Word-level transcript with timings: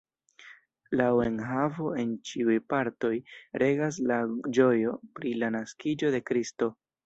Laŭ 1.01 1.09
enhavo 1.25 1.91
en 2.05 2.15
ĉiuj 2.31 2.57
partoj 2.75 3.13
regas 3.67 4.01
la 4.13 4.19
ĝojo 4.59 4.99
pri 5.21 5.39
la 5.45 5.55
naskiĝo 5.61 6.15
de 6.19 6.27
Kristo. 6.33 6.75